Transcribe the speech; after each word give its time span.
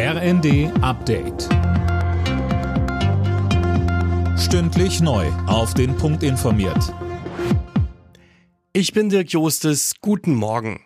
RND 0.00 0.70
Update. 0.80 1.48
Stündlich 4.38 5.00
neu. 5.00 5.26
Auf 5.48 5.74
den 5.74 5.96
Punkt 5.96 6.22
informiert. 6.22 6.94
Ich 8.72 8.92
bin 8.92 9.08
Dirk 9.08 9.32
Jostes. 9.32 9.94
Guten 10.00 10.34
Morgen. 10.34 10.84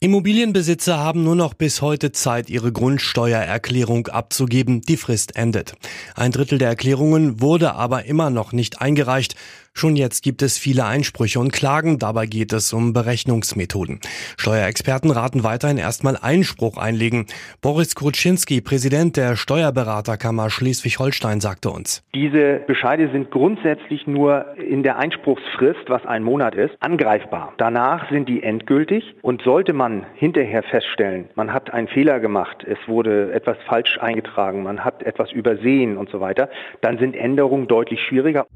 Immobilienbesitzer 0.00 0.98
haben 0.98 1.22
nur 1.22 1.36
noch 1.36 1.54
bis 1.54 1.82
heute 1.82 2.10
Zeit, 2.10 2.50
ihre 2.50 2.72
Grundsteuererklärung 2.72 4.08
abzugeben. 4.08 4.80
Die 4.80 4.96
Frist 4.96 5.36
endet. 5.36 5.74
Ein 6.16 6.32
Drittel 6.32 6.58
der 6.58 6.68
Erklärungen 6.70 7.40
wurde 7.40 7.74
aber 7.74 8.06
immer 8.06 8.30
noch 8.30 8.52
nicht 8.52 8.80
eingereicht. 8.80 9.36
Schon 9.72 9.96
jetzt 9.96 10.22
gibt 10.22 10.42
es 10.42 10.58
viele 10.58 10.84
Einsprüche 10.84 11.40
und 11.40 11.52
Klagen. 11.52 11.98
Dabei 11.98 12.26
geht 12.26 12.52
es 12.52 12.72
um 12.72 12.92
Berechnungsmethoden. 12.92 14.00
Steuerexperten 14.36 15.10
raten 15.10 15.42
weiterhin 15.42 15.78
erstmal 15.78 16.16
Einspruch 16.16 16.76
einlegen. 16.76 17.26
Boris 17.62 17.94
Kruczynski, 17.94 18.60
Präsident 18.60 19.16
der 19.16 19.36
Steuerberaterkammer 19.36 20.50
Schleswig-Holstein, 20.50 21.40
sagte 21.40 21.70
uns. 21.70 22.02
Diese 22.14 22.60
Bescheide 22.66 23.10
sind 23.10 23.30
grundsätzlich 23.30 24.06
nur 24.06 24.56
in 24.58 24.82
der 24.82 24.98
Einspruchsfrist, 24.98 25.88
was 25.88 26.04
ein 26.04 26.24
Monat 26.24 26.54
ist, 26.54 26.74
angreifbar. 26.80 27.54
Danach 27.56 28.10
sind 28.10 28.28
die 28.28 28.42
endgültig 28.42 29.14
und 29.22 29.42
sollte 29.42 29.72
man 29.72 30.04
hinterher 30.14 30.62
feststellen, 30.62 31.28
man 31.36 31.52
hat 31.52 31.72
einen 31.72 31.88
Fehler 31.88 32.20
gemacht, 32.20 32.64
es 32.68 32.78
wurde 32.86 33.32
etwas 33.32 33.56
falsch 33.66 33.98
eingetragen, 33.98 34.62
man 34.62 34.84
hat 34.84 35.02
etwas 35.02 35.32
übersehen 35.32 35.96
und 35.96 36.10
so 36.10 36.20
weiter, 36.20 36.50
dann 36.80 36.98
sind 36.98 37.16
Änderungen 37.16 37.68
deutlich 37.68 38.00
schwieriger. 38.00 38.46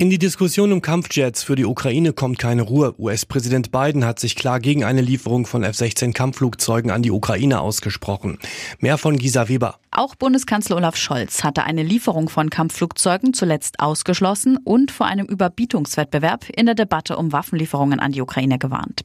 In 0.00 0.08
die 0.08 0.16
Diskussion 0.16 0.72
um 0.72 0.80
Kampfjets 0.80 1.42
für 1.42 1.56
die 1.56 1.66
Ukraine 1.66 2.14
kommt 2.14 2.38
keine 2.38 2.62
Ruhe. 2.62 2.94
US-Präsident 2.98 3.70
Biden 3.70 4.06
hat 4.06 4.18
sich 4.18 4.34
klar 4.34 4.58
gegen 4.58 4.82
eine 4.82 5.02
Lieferung 5.02 5.44
von 5.44 5.62
F-16 5.62 6.14
Kampfflugzeugen 6.14 6.90
an 6.90 7.02
die 7.02 7.10
Ukraine 7.10 7.60
ausgesprochen. 7.60 8.38
Mehr 8.78 8.96
von 8.96 9.18
Gisa 9.18 9.50
Weber. 9.50 9.78
Auch 9.90 10.14
Bundeskanzler 10.14 10.76
Olaf 10.76 10.96
Scholz 10.96 11.44
hatte 11.44 11.64
eine 11.64 11.82
Lieferung 11.82 12.30
von 12.30 12.48
Kampfflugzeugen 12.48 13.34
zuletzt 13.34 13.80
ausgeschlossen 13.80 14.56
und 14.56 14.90
vor 14.90 15.04
einem 15.04 15.26
Überbietungswettbewerb 15.26 16.48
in 16.48 16.64
der 16.64 16.74
Debatte 16.74 17.18
um 17.18 17.32
Waffenlieferungen 17.32 18.00
an 18.00 18.12
die 18.12 18.22
Ukraine 18.22 18.58
gewarnt. 18.58 19.02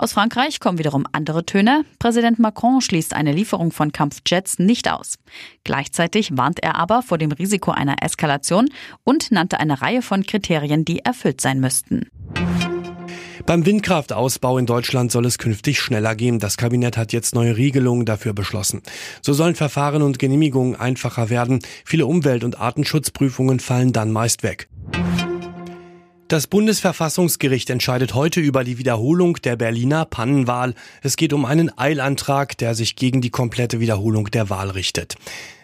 Aus 0.00 0.12
Frankreich 0.12 0.60
kommen 0.60 0.78
wiederum 0.78 1.06
andere 1.10 1.44
Töne. 1.44 1.84
Präsident 1.98 2.38
Macron 2.38 2.80
schließt 2.80 3.14
eine 3.14 3.32
Lieferung 3.32 3.72
von 3.72 3.90
Kampfjets 3.90 4.60
nicht 4.60 4.88
aus. 4.88 5.16
Gleichzeitig 5.64 6.36
warnt 6.36 6.62
er 6.62 6.76
aber 6.76 7.02
vor 7.02 7.18
dem 7.18 7.32
Risiko 7.32 7.72
einer 7.72 7.96
Eskalation 8.00 8.68
und 9.02 9.32
nannte 9.32 9.58
eine 9.58 9.82
Reihe 9.82 10.00
von 10.00 10.24
Kriterien, 10.24 10.84
die 10.84 11.00
erfüllt 11.00 11.40
sein 11.40 11.58
müssten. 11.58 12.06
Beim 13.44 13.66
Windkraftausbau 13.66 14.58
in 14.58 14.66
Deutschland 14.66 15.10
soll 15.10 15.26
es 15.26 15.36
künftig 15.36 15.80
schneller 15.80 16.14
gehen. 16.14 16.38
Das 16.38 16.56
Kabinett 16.56 16.96
hat 16.96 17.12
jetzt 17.12 17.34
neue 17.34 17.56
Regelungen 17.56 18.06
dafür 18.06 18.34
beschlossen. 18.34 18.82
So 19.20 19.32
sollen 19.32 19.56
Verfahren 19.56 20.02
und 20.02 20.20
Genehmigungen 20.20 20.76
einfacher 20.76 21.28
werden. 21.28 21.58
Viele 21.84 22.06
Umwelt- 22.06 22.44
und 22.44 22.60
Artenschutzprüfungen 22.60 23.58
fallen 23.58 23.92
dann 23.92 24.12
meist 24.12 24.44
weg. 24.44 24.68
Das 26.28 26.46
Bundesverfassungsgericht 26.46 27.70
entscheidet 27.70 28.12
heute 28.12 28.40
über 28.40 28.62
die 28.62 28.76
Wiederholung 28.76 29.36
der 29.36 29.56
Berliner 29.56 30.04
Pannenwahl. 30.04 30.74
Es 31.02 31.16
geht 31.16 31.32
um 31.32 31.46
einen 31.46 31.76
Eilantrag, 31.78 32.58
der 32.58 32.74
sich 32.74 32.96
gegen 32.96 33.22
die 33.22 33.30
komplette 33.30 33.80
Wiederholung 33.80 34.30
der 34.30 34.50
Wahl 34.50 34.68
richtet. 34.68 35.14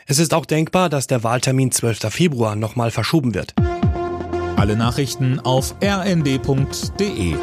Es 0.06 0.18
ist 0.18 0.32
auch 0.32 0.46
denkbar, 0.46 0.88
dass 0.88 1.06
der 1.06 1.22
Wahltermin 1.22 1.70
12. 1.70 2.10
Februar 2.10 2.56
nochmal 2.56 2.90
verschoben 2.90 3.34
wird. 3.34 3.52
Alle 4.56 4.74
Nachrichten 4.74 5.38
auf 5.38 5.74
rnd.de 5.82 7.34